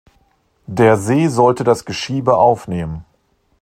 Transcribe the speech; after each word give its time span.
Der 0.65 0.97
See 0.97 1.27
sollte 1.27 1.63
das 1.63 1.85
Geschiebe 1.85 2.35
aufnehmen. 2.35 3.05